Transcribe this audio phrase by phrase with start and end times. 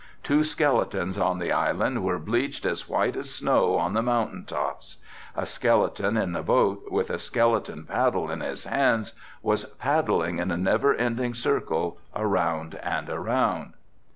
[0.23, 4.97] Two skeletons on the island were bleached as white as snow on the mountain tops.
[5.35, 10.49] A skeleton in the boat, with a skeleton paddle in his hands was paddling in
[10.49, 13.73] a never ending circle around and around."